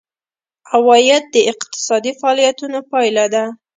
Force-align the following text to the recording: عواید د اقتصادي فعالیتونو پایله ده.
عواید 0.73 1.23
د 1.33 1.35
اقتصادي 1.51 2.11
فعالیتونو 2.19 2.79
پایله 2.91 3.25
ده. 3.33 3.43